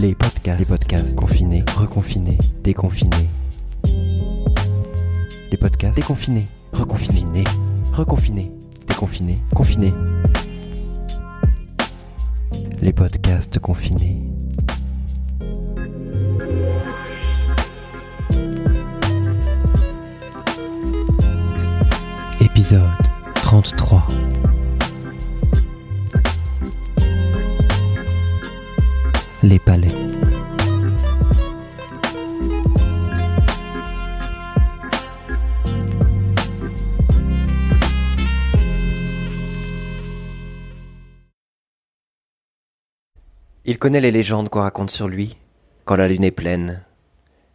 [0.00, 0.58] Les podcasts.
[0.58, 3.28] Les podcasts confinés, reconfinés, déconfinés.
[5.50, 7.44] Les podcasts déconfinés, reconfinés,
[7.92, 8.50] reconfinés,
[8.88, 9.92] déconfinés, confinés.
[12.80, 14.22] Les podcasts confinés.
[22.40, 22.80] Épisode
[23.34, 24.08] 33.
[29.42, 29.88] Les palais.
[43.64, 45.38] Il connaît les légendes qu'on raconte sur lui.
[45.86, 46.82] Quand la lune est pleine,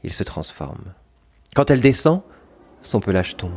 [0.03, 0.93] il se transforme.
[1.55, 2.21] Quand elle descend,
[2.81, 3.51] son pelage tombe,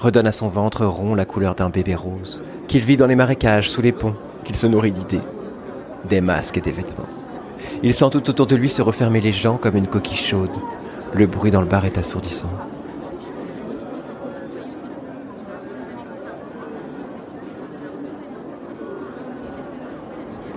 [0.00, 3.70] redonne à son ventre rond la couleur d'un bébé rose, qu'il vit dans les marécages,
[3.70, 5.20] sous les ponts, qu'il se nourrit d'idées,
[6.08, 7.08] des masques et des vêtements.
[7.82, 10.56] Il sent tout autour de lui se refermer les gens comme une coquille chaude.
[11.14, 12.50] Le bruit dans le bar est assourdissant.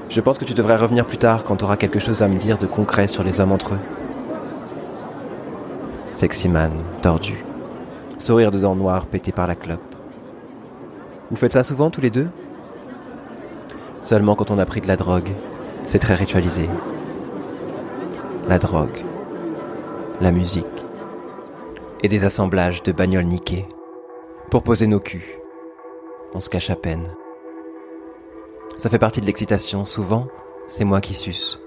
[0.09, 2.37] Je pense que tu devrais revenir plus tard quand tu auras quelque chose à me
[2.37, 3.79] dire de concret sur les hommes entre eux.
[6.11, 7.41] Sexy man, tordu.
[8.17, 9.95] Sourire de dents noires pété par la clope.
[11.29, 12.27] Vous faites ça souvent tous les deux?
[14.01, 15.31] Seulement quand on a pris de la drogue.
[15.87, 16.69] C'est très ritualisé.
[18.47, 19.03] La drogue.
[20.21, 20.65] La musique.
[22.03, 23.67] Et des assemblages de bagnoles niquées.
[24.49, 25.39] Pour poser nos culs.
[26.33, 27.09] On se cache à peine.
[28.77, 29.85] Ça fait partie de l'excitation.
[29.85, 30.27] Souvent,
[30.67, 31.59] c'est moi qui suce.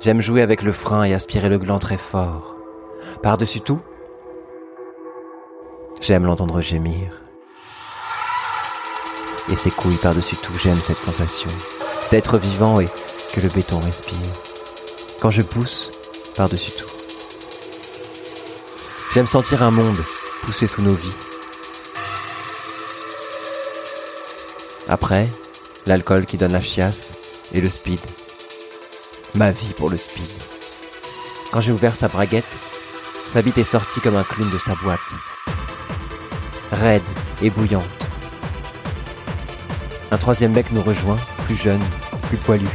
[0.00, 2.56] J'aime jouer avec le frein et aspirer le gland très fort.
[3.22, 3.80] Par-dessus tout,
[6.00, 7.22] j'aime l'entendre gémir.
[9.50, 11.50] Et ses couilles par-dessus tout, j'aime cette sensation
[12.10, 12.86] d'être vivant et
[13.34, 14.16] que le béton respire.
[15.20, 15.90] Quand je pousse,
[16.36, 16.86] par-dessus tout.
[19.14, 19.98] J'aime sentir un monde
[20.42, 21.16] pousser sous nos vies.
[24.88, 25.28] Après,
[25.86, 27.12] l'alcool qui donne la chiasse
[27.52, 28.00] et le speed.
[29.34, 30.28] Ma vie pour le speed.
[31.50, 32.44] Quand j'ai ouvert sa braguette,
[33.32, 35.00] sa bite est sortie comme un clown de sa boîte.
[36.70, 37.02] Raide
[37.42, 37.84] et bouillante.
[40.10, 41.16] Un troisième mec nous rejoint,
[41.46, 41.80] plus jeune,
[42.28, 42.66] plus poilu.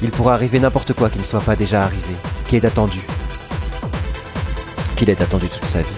[0.00, 2.14] Il pourra arriver n'importe quoi qui ne soit pas déjà arrivé,
[2.48, 3.00] qui est attendu.
[4.96, 5.88] Qu'il est attendu toute sa vie.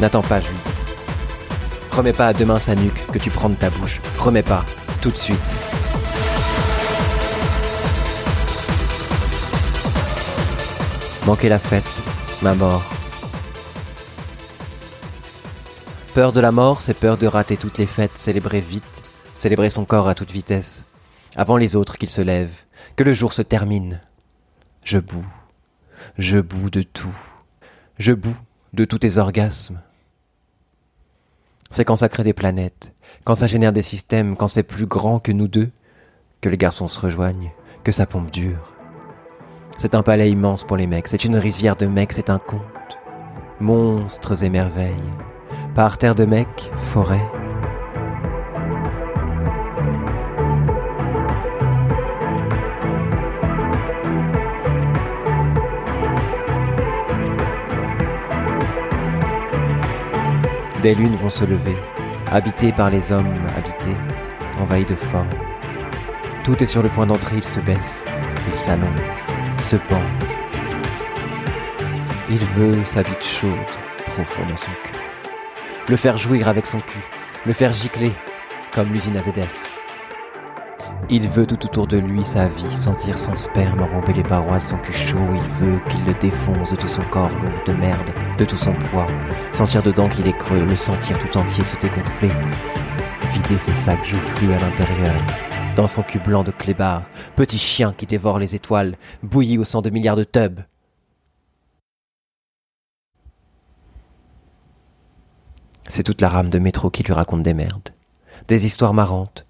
[0.00, 1.96] N'attends pas, je lui dis.
[1.96, 4.00] Remets pas à demain sa nuque que tu prends de ta bouche.
[4.18, 4.64] Remets pas,
[5.02, 5.38] tout de suite.
[11.26, 12.02] Manquer la fête,
[12.40, 12.91] ma mort.
[16.14, 19.02] Peur de la mort, c'est peur de rater toutes les fêtes, célébrer vite,
[19.34, 20.84] célébrer son corps à toute vitesse,
[21.36, 22.52] avant les autres qu'il se lève,
[22.96, 23.98] que le jour se termine.
[24.84, 25.26] Je boue,
[26.18, 27.16] je boue de tout,
[27.98, 28.36] je boue
[28.74, 29.80] de tous tes orgasmes.
[31.70, 32.92] C'est quand ça crée des planètes,
[33.24, 35.70] quand ça génère des systèmes, quand c'est plus grand que nous deux,
[36.42, 37.52] que les garçons se rejoignent,
[37.84, 38.74] que ça pompe dur.
[39.78, 42.60] C'est un palais immense pour les mecs, c'est une rivière de mecs, c'est un conte.
[43.60, 44.92] Monstres et merveilles.
[45.74, 47.18] Par terre de mecs, forêt.
[60.82, 61.76] Des lunes vont se lever,
[62.30, 63.96] habitées par les hommes habités,
[64.60, 65.30] envahis de forme.
[66.44, 68.04] Tout est sur le point d'entrer, il se baisse,
[68.46, 69.00] il s'allonge,
[69.56, 70.02] se penche.
[72.28, 73.56] Il veut sa bite chaude,
[74.06, 75.01] profond dans son cul.
[75.88, 77.02] Le faire jouir avec son cul,
[77.44, 78.12] le faire gicler,
[78.72, 79.72] comme l'usine AZF.
[81.10, 84.62] Il veut tout autour de lui sa vie, sentir son sperme enrober les parois de
[84.62, 85.18] son cul chaud.
[85.34, 88.74] Il veut qu'il le défonce de tout son corps lourd de merde, de tout son
[88.74, 89.08] poids.
[89.50, 92.30] Sentir dedans qu'il est creux, le sentir tout entier se dégonfler.
[93.32, 95.20] Vider ses sacs joufflus à l'intérieur.
[95.74, 97.02] Dans son cul blanc de clébard,
[97.34, 98.94] petit chien qui dévore les étoiles,
[99.24, 100.60] bouilli au sang de milliards de tubs.
[105.94, 107.90] C'est toute la rame de métro qui lui raconte des merdes.
[108.48, 109.44] Des histoires marrantes,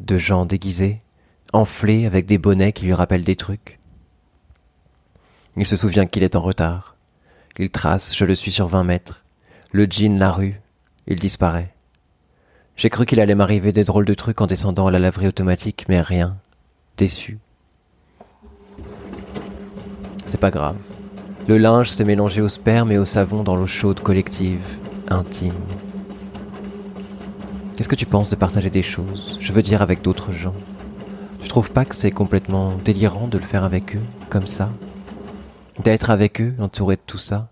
[0.00, 0.98] de gens déguisés,
[1.52, 3.78] enflés avec des bonnets qui lui rappellent des trucs.
[5.56, 6.96] Il se souvient qu'il est en retard.
[7.56, 9.22] Il trace, je le suis sur vingt mètres.
[9.70, 10.60] Le jean, la rue.
[11.06, 11.72] Il disparaît.
[12.74, 15.86] J'ai cru qu'il allait m'arriver des drôles de trucs en descendant à la laverie automatique,
[15.88, 16.36] mais rien.
[16.96, 17.38] Déçu.
[20.24, 20.78] C'est pas grave.
[21.46, 24.78] Le linge s'est mélangé au sperme et au savon dans l'eau chaude collective,
[25.08, 25.54] intime.
[27.76, 29.36] Qu'est-ce que tu penses de partager des choses?
[29.40, 30.54] Je veux dire avec d'autres gens.
[31.42, 34.70] Tu trouves pas que c'est complètement délirant de le faire avec eux, comme ça?
[35.84, 37.50] D'être avec eux, entouré de tout ça?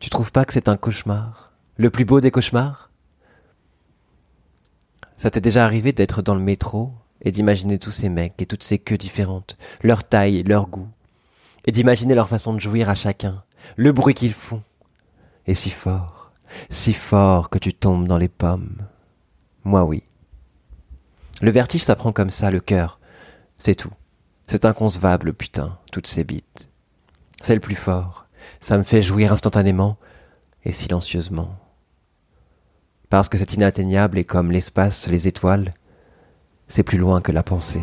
[0.00, 1.52] Tu trouves pas que c'est un cauchemar?
[1.76, 2.90] Le plus beau des cauchemars?
[5.16, 6.92] Ça t'est déjà arrivé d'être dans le métro
[7.22, 10.88] et d'imaginer tous ces mecs et toutes ces queues différentes, leur taille, leur goût,
[11.66, 13.42] et d'imaginer leur façon de jouir à chacun,
[13.76, 14.62] le bruit qu'ils font,
[15.46, 16.19] et si fort,
[16.68, 18.86] si fort que tu tombes dans les pommes.
[19.64, 20.02] Moi oui.
[21.42, 23.00] Le vertige s'apprend comme ça, le cœur.
[23.56, 23.92] C'est tout.
[24.46, 26.68] C'est inconcevable, putain, toutes ces bites.
[27.42, 28.26] C'est le plus fort.
[28.60, 29.96] Ça me fait jouir instantanément
[30.64, 31.56] et silencieusement.
[33.08, 35.72] Parce que c'est inatteignable et comme l'espace, les étoiles,
[36.68, 37.82] c'est plus loin que la pensée.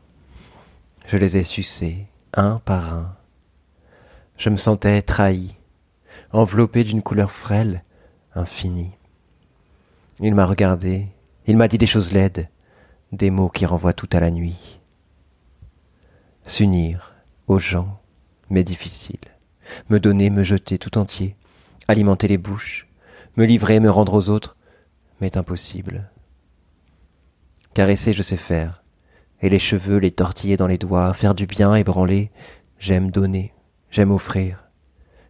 [1.11, 3.17] je les ai sucés, un par un.
[4.37, 5.53] Je me sentais trahi,
[6.31, 7.83] enveloppé d'une couleur frêle,
[8.33, 8.91] infinie.
[10.21, 11.09] Il m'a regardé,
[11.47, 12.47] il m'a dit des choses laides,
[13.11, 14.79] des mots qui renvoient tout à la nuit.
[16.43, 17.13] S'unir
[17.47, 17.99] aux gens,
[18.49, 19.19] mais difficile.
[19.89, 21.35] Me donner, me jeter tout entier,
[21.89, 22.87] alimenter les bouches,
[23.35, 24.55] me livrer, me rendre aux autres,
[25.19, 26.09] m'est impossible.
[27.73, 28.80] Caresser, je sais faire,
[29.41, 32.31] et les cheveux, les tortiller dans les doigts, faire du bien, ébranler,
[32.79, 33.53] j'aime donner,
[33.89, 34.69] j'aime offrir,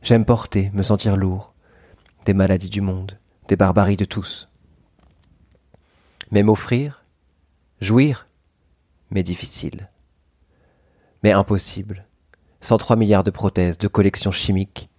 [0.01, 1.53] j'aime porter, me sentir lourd,
[2.25, 3.17] des maladies du monde,
[3.47, 4.49] des barbaries de tous.
[6.31, 7.03] Mais m'offrir,
[7.79, 8.27] jouir,
[9.09, 9.89] mais difficile.
[11.23, 12.05] Mais impossible,
[12.63, 14.89] Cent trois milliards de prothèses, de collections chimiques,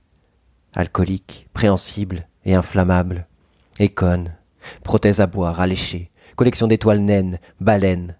[0.74, 3.28] alcooliques, préhensibles, et inflammable,
[3.78, 4.34] écone,
[4.82, 8.16] prothèse à boire, à lécher, collection d'étoiles naines, baleines.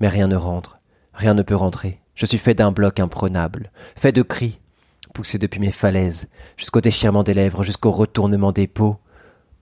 [0.00, 0.80] Mais rien ne rentre,
[1.12, 2.00] rien ne peut rentrer.
[2.14, 4.60] Je suis fait d'un bloc imprenable, fait de cris,
[5.12, 8.98] poussés depuis mes falaises, jusqu'au déchirement des lèvres, jusqu'au retournement des peaux,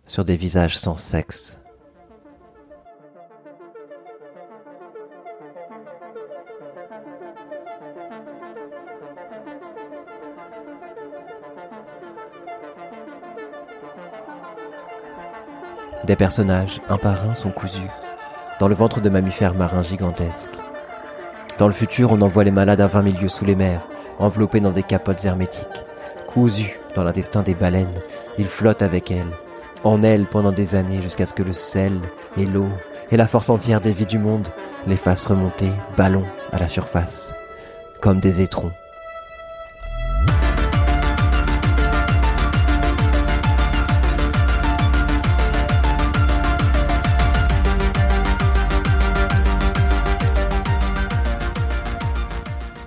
[0.06, 1.60] sur des visages sans sexe.
[16.04, 17.82] Des personnages, un par un, sont cousus,
[18.58, 20.58] dans le ventre de mammifères marins gigantesques.
[21.58, 23.86] Dans le futur, on envoie les malades à vingt milieux sous les mers,
[24.18, 25.84] enveloppés dans des capotes hermétiques.
[26.26, 27.94] Cousus dans l'intestin des baleines,
[28.38, 29.34] ils flottent avec elles,
[29.84, 31.92] en elles pendant des années jusqu'à ce que le sel
[32.36, 32.68] et l'eau
[33.10, 34.48] et la force entière des vies du monde
[34.86, 37.32] les fassent remonter, ballons, à la surface,
[38.00, 38.72] comme des étrons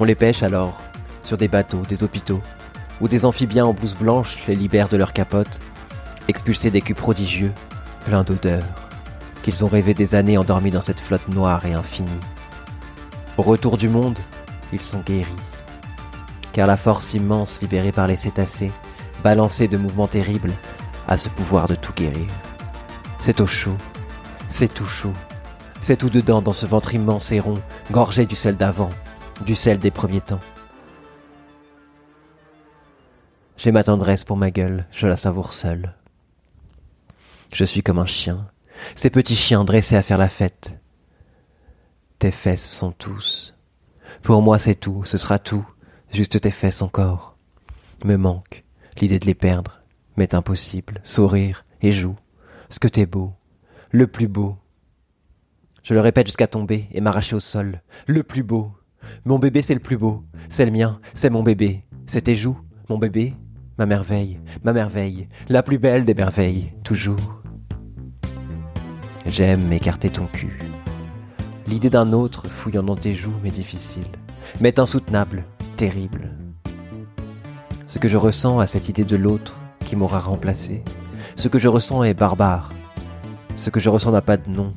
[0.02, 0.82] On les pêche alors,
[1.22, 2.42] sur des bateaux, des hôpitaux,
[3.02, 5.60] où des amphibiens en blouse blanche les libèrent de leurs capotes,
[6.28, 7.52] expulsés des culs prodigieux,
[8.04, 8.66] pleins d'odeurs,
[9.44, 12.10] qu'ils ont rêvé des années endormis dans cette flotte noire et infinie.
[13.38, 14.18] Au retour du monde,
[14.74, 15.30] ils sont guéris,
[16.52, 18.72] car la force immense libérée par les cétacés,
[19.24, 20.54] balancée de mouvements terribles,
[21.08, 22.26] a ce pouvoir de tout guérir.
[23.20, 23.78] C'est au chaud,
[24.50, 25.14] c'est tout chaud,
[25.80, 28.90] c'est tout dedans dans ce ventre immense et rond, gorgé du sel d'avant,
[29.46, 30.40] du sel des premiers temps.
[33.58, 35.96] J'ai ma tendresse pour ma gueule, je la savoure seule.
[37.54, 38.50] Je suis comme un chien,
[38.96, 40.74] ces petits chiens dressés à faire la fête.
[42.20, 43.54] Tes fesses sont tous.
[44.24, 45.68] Pour moi c'est tout, ce sera tout,
[46.12, 47.38] juste tes fesses encore.
[48.04, 48.64] Me manque
[49.00, 49.82] l'idée de les perdre,
[50.18, 52.16] m'est impossible, sourire et joue,
[52.70, 53.34] ce que t'es beau,
[53.92, 54.58] le plus beau.
[55.84, 58.72] Je le répète jusqu'à tomber et m'arracher au sol, le plus beau,
[59.26, 60.24] mon bébé, c'est le plus beau.
[60.50, 61.86] C'est le mien, c'est mon bébé.
[62.06, 62.58] C'est tes joues,
[62.90, 63.36] mon bébé.
[63.78, 67.42] Ma merveille, ma merveille, la plus belle des merveilles, toujours.
[69.26, 70.60] J'aime écarter ton cul,
[71.68, 74.08] L'idée d'un autre fouillant dans tes joues m'est difficile,
[74.60, 75.46] m'est insoutenable,
[75.78, 76.32] terrible.
[77.88, 80.84] Ce que je ressens à cette idée de l'autre qui m'aura remplacé,
[81.38, 82.74] ce que je ressens est barbare.
[83.56, 84.74] Ce que je ressens n'a pas de nom.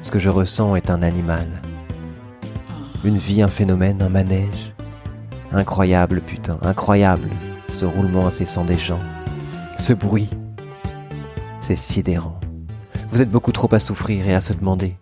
[0.00, 1.48] Ce que je ressens est un animal.
[3.02, 4.74] Une vie, un phénomène, un manège.
[5.52, 7.28] Incroyable, putain, incroyable,
[7.72, 9.00] ce roulement incessant des gens.
[9.78, 10.28] Ce bruit.
[11.60, 12.38] C'est sidérant.
[13.10, 14.96] Vous êtes beaucoup trop à souffrir et à se demander.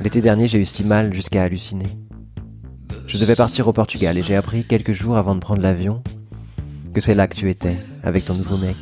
[0.00, 1.88] L'été dernier, j'ai eu si mal jusqu'à halluciner.
[3.08, 6.02] Je devais partir au Portugal et j'ai appris quelques jours avant de prendre l'avion
[6.94, 8.76] que c'est là que tu étais, avec ton nouveau mec.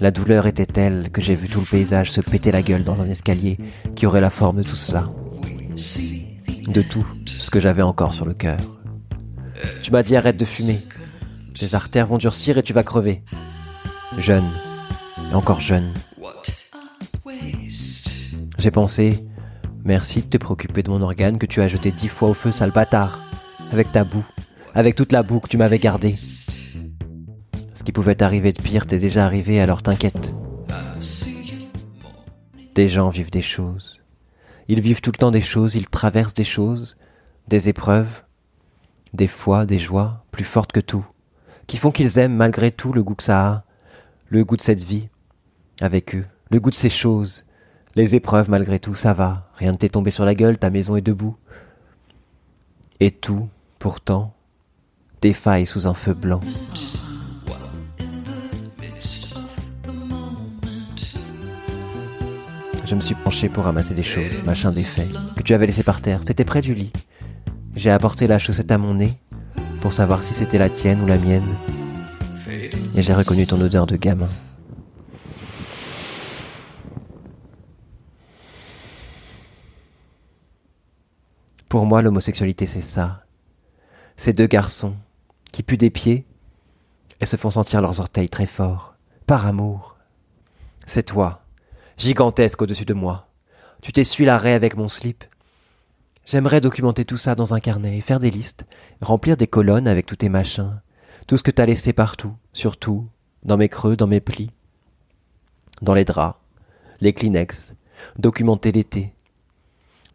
[0.00, 3.00] La douleur était telle que j'ai vu tout le paysage se péter la gueule dans
[3.00, 3.58] un escalier
[3.96, 5.10] qui aurait la forme de tout cela.
[6.68, 8.58] De tout ce que j'avais encore sur le cœur.
[9.82, 10.80] Tu m'as dit arrête de fumer.
[11.58, 13.22] Tes artères vont durcir et tu vas crever.
[14.18, 14.48] Jeune,
[15.32, 15.92] encore jeune.
[18.58, 19.24] J'ai pensé,
[19.84, 22.50] merci de te préoccuper de mon organe que tu as jeté dix fois au feu,
[22.50, 23.20] sale bâtard.
[23.72, 24.26] Avec ta boue,
[24.74, 26.14] avec toute la boue que tu m'avais gardée.
[26.16, 30.32] Ce qui pouvait arriver de pire t'est déjà arrivé, alors t'inquiète.
[32.74, 33.97] Des gens vivent des choses.
[34.68, 36.96] Ils vivent tout le temps des choses, ils traversent des choses,
[37.48, 38.24] des épreuves,
[39.14, 41.06] des fois des joies plus fortes que tout,
[41.66, 43.64] qui font qu'ils aiment malgré tout le goût que ça a,
[44.28, 45.08] le goût de cette vie,
[45.80, 47.44] avec eux, le goût de ces choses,
[47.94, 50.96] les épreuves malgré tout, ça va, rien ne t'est tombé sur la gueule, ta maison
[50.96, 51.36] est debout.
[53.00, 53.48] Et tout,
[53.78, 54.34] pourtant,
[55.20, 56.40] défaille sous un feu blanc.
[62.88, 66.00] Je me suis penché pour ramasser des choses, machin d'effet, que tu avais laissé par
[66.00, 66.20] terre.
[66.24, 66.90] C'était près du lit.
[67.76, 69.12] J'ai apporté la chaussette à mon nez
[69.82, 71.46] pour savoir si c'était la tienne ou la mienne.
[72.94, 74.30] Et j'ai reconnu ton odeur de gamin.
[81.68, 83.26] Pour moi, l'homosexualité, c'est ça.
[84.16, 84.96] Ces deux garçons
[85.52, 86.26] qui puent des pieds
[87.20, 88.94] et se font sentir leurs orteils très forts,
[89.26, 89.98] par amour.
[90.86, 91.42] C'est toi,
[91.98, 93.28] gigantesque au-dessus de moi.
[93.82, 95.24] Tu t'essuies la raie avec mon slip.
[96.24, 98.66] J'aimerais documenter tout ça dans un carnet, faire des listes,
[99.00, 100.80] remplir des colonnes avec tous tes machins,
[101.26, 103.08] tout ce que t'as laissé partout, surtout,
[103.42, 104.50] dans mes creux, dans mes plis,
[105.82, 106.38] dans les draps,
[107.00, 107.74] les Kleenex,
[108.18, 109.12] documenter l'été.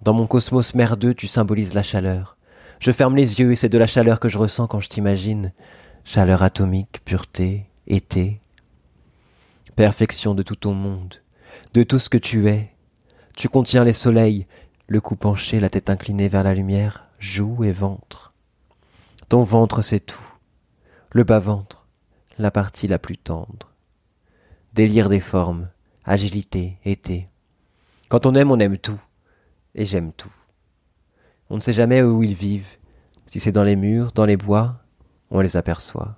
[0.02, 2.38] Dans mon cosmos merdeux, tu symbolises la chaleur.
[2.80, 5.52] Je ferme les yeux et c'est de la chaleur que je ressens quand je t'imagine.
[6.04, 8.40] Chaleur atomique, pureté, été.
[9.76, 11.23] Perfection de tout ton monde
[11.74, 12.74] de tout ce que tu es.
[13.36, 14.48] Tu contiens les soleils,
[14.88, 18.34] le cou penché, la tête inclinée vers la lumière, joue et ventre.
[19.30, 20.34] Ton ventre, c'est tout.
[21.12, 21.88] Le bas-ventre,
[22.38, 23.72] la partie la plus tendre.
[24.74, 25.70] Délire des formes,
[26.06, 27.28] agilité, été.
[28.10, 29.00] Quand on aime, on aime tout.
[29.76, 30.34] Et j'aime tout.
[31.50, 32.78] On ne sait jamais où ils vivent.
[33.26, 34.82] Si c'est dans les murs, dans les bois,
[35.32, 36.18] on les aperçoit.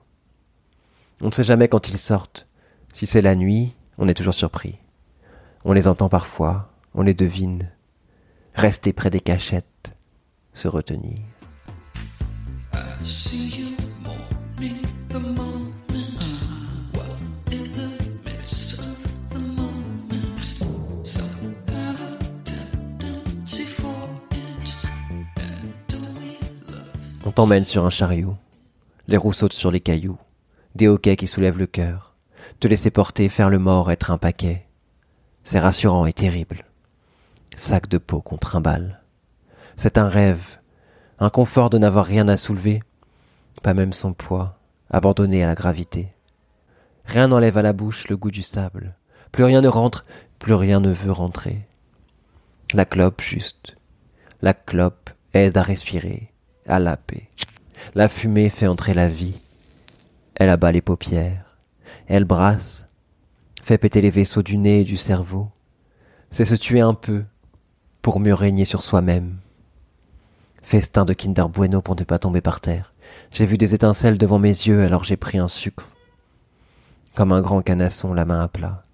[1.22, 2.48] On ne sait jamais quand ils sortent.
[2.92, 4.77] Si c'est la nuit, on est toujours surpris.
[5.68, 7.72] On les entend parfois, on les devine.
[8.54, 9.96] Rester près des cachettes,
[10.54, 11.18] se retenir.
[27.26, 28.38] On t'emmène sur un chariot,
[29.08, 30.20] les roues sautent sur les cailloux,
[30.76, 32.14] des hoquets qui soulèvent le cœur,
[32.60, 34.65] te laisser porter, faire le mort, être un paquet,
[35.46, 36.66] c'est rassurant et terrible.
[37.56, 39.02] Sac de peau contre un bal.
[39.78, 40.58] C'est un rêve,
[41.20, 42.82] un confort de n'avoir rien à soulever,
[43.62, 44.60] pas même son poids,
[44.90, 46.10] abandonné à la gravité.
[47.06, 48.96] Rien n'enlève à la bouche le goût du sable.
[49.32, 50.06] Plus rien ne rentre,
[50.40, 51.68] plus rien ne veut rentrer.
[52.74, 53.78] La clope juste.
[54.42, 56.34] La clope aide à respirer,
[56.68, 57.30] à la paix.
[57.94, 59.40] La fumée fait entrer la vie.
[60.34, 61.58] Elle abat les paupières.
[62.08, 62.88] Elle brasse,
[63.66, 65.50] fait péter les vaisseaux du nez et du cerveau.
[66.30, 67.26] C'est se tuer un peu
[68.04, 69.38] pour mieux régner sur soi-même.
[70.62, 72.94] Festin de Kinder Bueno pour ne pas tomber par terre.
[73.32, 75.88] J'ai vu des étincelles devant mes yeux alors j'ai pris un sucre.
[77.16, 78.86] Comme un grand canasson, la main à plat.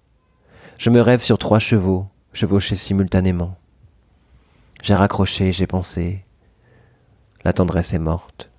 [0.78, 3.58] Je me rêve sur trois chevaux, chevauchés simultanément.
[4.82, 6.24] J'ai raccroché, j'ai pensé.
[7.44, 8.50] La tendresse est morte.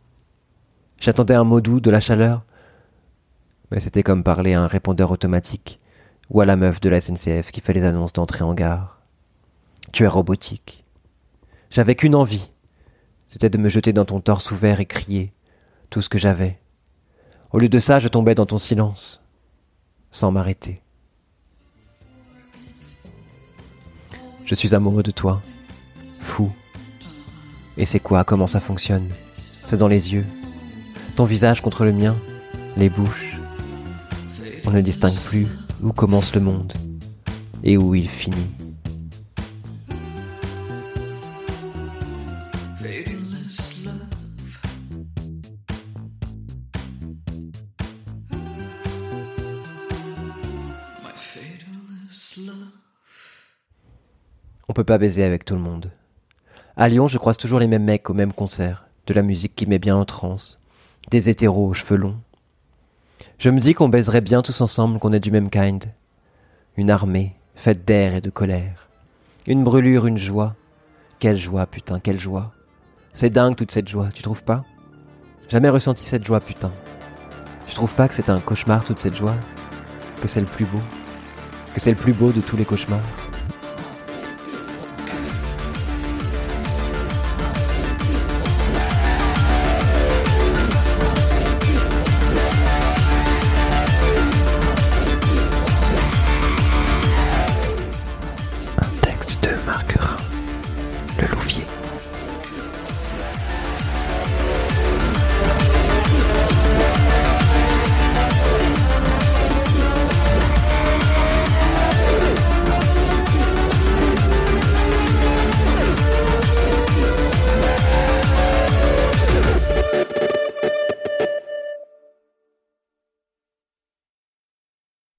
[0.99, 2.45] J'attendais un mot doux, de la chaleur,
[3.71, 5.79] mais c'était comme parler à un répondeur automatique
[6.33, 8.99] ou à la meuf de la SNCF qui fait les annonces d'entrée en gare.
[9.91, 10.83] Tu es robotique.
[11.69, 12.51] J'avais qu'une envie,
[13.27, 15.31] c'était de me jeter dans ton torse ouvert et crier
[15.91, 16.59] tout ce que j'avais.
[17.51, 19.23] Au lieu de ça, je tombais dans ton silence,
[20.09, 20.81] sans m'arrêter.
[24.45, 25.41] Je suis amoureux de toi.
[26.19, 26.51] Fou.
[27.77, 29.07] Et c'est quoi Comment ça fonctionne?
[29.67, 30.25] C'est dans les yeux.
[31.15, 32.15] Ton visage contre le mien.
[32.75, 33.37] Les bouches.
[34.65, 36.73] On ne distingue plus où commence le monde
[37.63, 38.35] et où il finit.
[54.69, 55.91] On peut pas baiser avec tout le monde.
[56.75, 59.67] À Lyon, je croise toujours les mêmes mecs au même concert, de la musique qui
[59.67, 60.57] met bien en transe,
[61.11, 62.15] des hétéros aux cheveux longs.
[63.43, 65.83] Je me dis qu'on baiserait bien tous ensemble, qu'on est du même kind.
[66.77, 68.87] Une armée, faite d'air et de colère.
[69.47, 70.55] Une brûlure, une joie.
[71.19, 72.53] Quelle joie, putain, quelle joie.
[73.11, 74.63] C'est dingue toute cette joie, tu trouves pas?
[75.49, 76.71] Jamais ressenti cette joie, putain.
[77.67, 79.35] Tu trouves pas que c'est un cauchemar toute cette joie?
[80.21, 80.79] Que c'est le plus beau?
[81.73, 83.22] Que c'est le plus beau de tous les cauchemars?